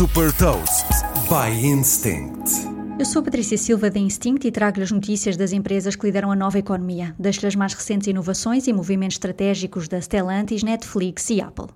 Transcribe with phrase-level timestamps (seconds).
[0.00, 0.86] Super Toast
[1.28, 2.50] by Instinct.
[2.98, 6.34] Eu sou Patrícia Silva da Instinct e trago-lhe as notícias das empresas que lideram a
[6.34, 7.14] nova economia.
[7.18, 11.66] Deixo-lhe as mais recentes inovações e movimentos estratégicos da Stellantis, Netflix e Apple.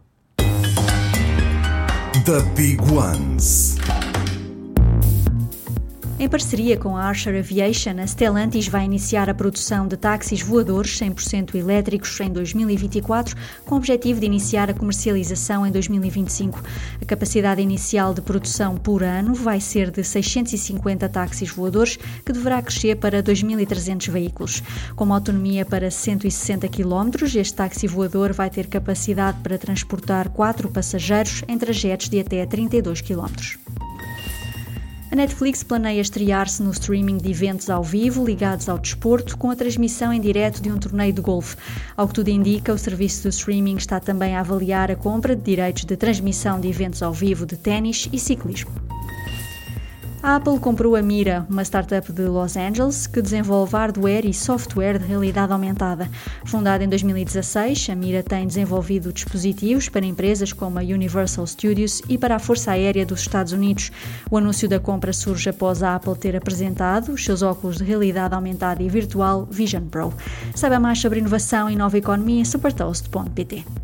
[2.25, 3.74] The Big Ones.
[6.25, 10.99] Em parceria com a Archer Aviation, a Stellantis vai iniciar a produção de táxis voadores
[10.99, 13.37] 100% elétricos em 2024,
[13.67, 16.63] com o objetivo de iniciar a comercialização em 2025.
[17.03, 22.63] A capacidade inicial de produção por ano vai ser de 650 táxis voadores, que deverá
[22.63, 24.63] crescer para 2.300 veículos.
[24.97, 30.71] Com uma autonomia para 160 km, este táxi voador vai ter capacidade para transportar quatro
[30.71, 33.64] passageiros em trajetos de até 32 km.
[35.15, 39.55] A Netflix planeia estrear-se no streaming de eventos ao vivo ligados ao desporto, com a
[39.55, 41.57] transmissão em direto de um torneio de golfe.
[41.97, 45.43] Ao que tudo indica, o serviço do streaming está também a avaliar a compra de
[45.43, 48.73] direitos de transmissão de eventos ao vivo de ténis e ciclismo.
[50.25, 54.99] A Apple comprou a Mira, uma startup de Los Angeles que desenvolve hardware e software
[54.99, 56.09] de realidade aumentada.
[56.47, 62.17] Fundada em 2016, a Mira tem desenvolvido dispositivos para empresas como a Universal Studios e
[62.17, 63.93] para a Força Aérea dos Estados Unidos.
[64.31, 68.35] O anúncio da compra surge após a Apple ter apresentado os seus óculos de realidade
[68.35, 70.11] aumentada e virtual Vision Pro.
[70.55, 73.84] Saiba mais sobre inovação e nova economia em supertoast.pt.